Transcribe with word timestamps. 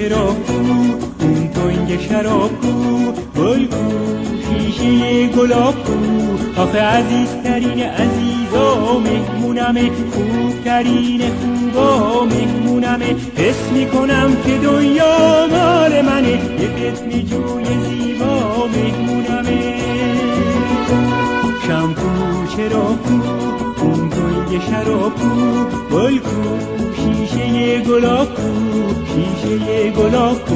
چرا 0.00 0.26
کو 0.46 0.52
اون 1.20 1.39
تنگ 1.60 2.00
شراب 2.00 2.50
کو 2.60 2.72
گل 3.36 3.66
کو 3.66 3.90
شیشه 4.48 5.26
گلاب 5.26 5.74
کو 5.84 5.92
آخه 6.62 6.80
عزیزترین 6.80 7.82
عزیزا 7.82 8.98
مهمونمه 8.98 9.90
خوبترین 10.12 11.20
خوبا 11.20 12.24
مهمونمه. 12.24 13.16
حس 13.36 13.72
می‌کنم 13.72 14.36
که 14.44 14.58
دنیا 14.58 15.46
مال 15.50 16.02
منه 16.02 16.28
یه 16.28 16.92
فتنه 16.92 17.22
جوی 17.22 17.64
زیبا 17.64 18.66
مهمونمه. 18.66 19.80
شمپو 21.66 22.46
چرا 22.56 22.84
کو 22.84 23.39
تنگ 24.50 24.60
شراب 24.60 25.14
کو 25.14 25.96
گل 25.96 26.18
کو 26.18 26.58
شیشه 26.96 27.80
گلاب 27.80 28.34
کو 28.34 28.48
شیشه 29.14 29.90
گلا 29.90 30.34
کو 30.34 30.54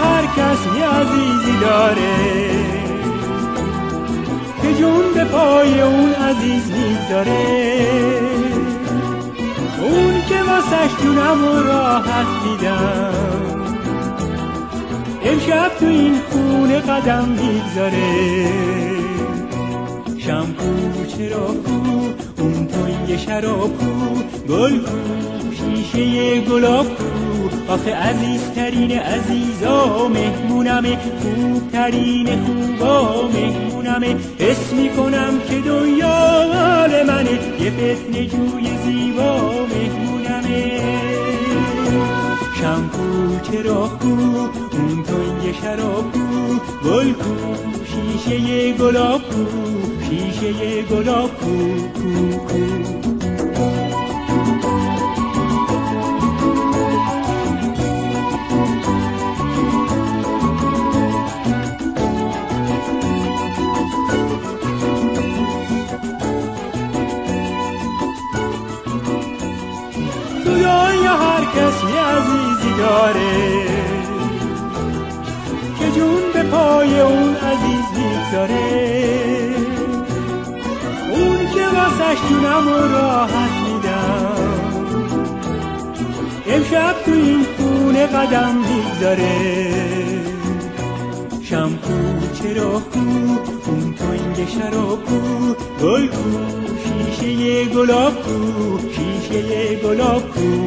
هر 0.00 0.26
کس 0.26 0.60
یه 0.78 0.86
عزیزی 0.86 1.60
داره. 1.60 2.67
پای 5.38 5.80
اون 5.80 6.12
عزیز 6.14 6.62
می‌گذاره 6.70 7.46
اون 9.82 10.14
که 10.28 10.42
واسش 10.42 11.02
جونم 11.02 11.44
و 11.44 11.62
راحت 11.62 12.26
میدم 12.46 13.14
امشب 15.24 15.70
تو 15.80 15.86
این 15.86 16.14
خونه 16.30 16.80
قدم 16.80 17.28
می‌گذاره. 17.28 18.48
شمپو 20.18 21.04
چرا 21.16 21.46
کو 21.46 22.08
اون 22.42 22.66
توی 22.66 23.18
شراب 23.18 23.78
کو 23.78 23.92
گل 24.48 24.80
شیشه 25.56 26.40
گلاب 26.40 26.86
کو 26.86 27.07
آخه 27.68 27.94
عزیزترین 27.94 28.98
عزیزا 28.98 30.08
مهمونمه 30.08 30.98
خوبترین 31.22 32.26
خوبا 32.26 33.28
مهمونمه 33.28 34.16
حس 34.38 34.72
می‌کنم 34.72 35.40
که 35.48 35.60
دنیا 35.60 36.46
مال 36.54 37.02
منه 37.06 37.30
یه 37.60 37.70
فتنه 37.70 38.26
جوی 38.26 38.78
زیبا 38.84 39.50
مهمونمه 39.50 40.80
شمپو 42.60 43.38
چرا 43.52 43.88
کو 44.00 44.08
اون 44.08 45.02
تنگ 45.02 45.54
شراب 45.62 46.12
کو 46.12 46.54
گل 46.88 47.12
کو 47.12 47.34
شیشه 47.84 48.72
گلاب 48.72 49.20
کو 49.22 49.46
شیشه 50.10 50.82
گلاب 50.82 51.30
کو 51.40 51.56
کو 51.94 52.38
کو 52.38 53.17
داره 73.08 73.66
که 75.78 75.90
جون 75.96 76.22
به 76.34 76.42
پای 76.42 77.00
اون 77.00 77.36
عزیز 77.36 77.84
می‌گذاره. 77.96 79.54
اون 81.12 81.38
که 81.54 81.66
واسش 81.76 82.20
جونم 82.28 82.68
و 82.68 82.92
راحت 82.92 83.50
میدم 83.66 84.34
امشب 86.46 86.94
تو 87.04 87.12
این 87.12 87.46
خونه 87.56 88.06
قدم 88.06 88.56
می‌گذاره. 88.56 89.36
شمپو 91.42 91.92
چرا 92.42 92.70
کو 92.70 93.00
اون 93.66 93.94
تنگ 93.94 94.48
شراب 94.48 95.04
کو 95.04 95.18
گل 95.82 96.06
کو 96.06 96.38
شیشه 96.84 97.64
گلاب 97.64 98.12
کو 98.22 98.78
شیشه 98.92 99.76
گلاب 99.76 100.22
کو 100.34 100.57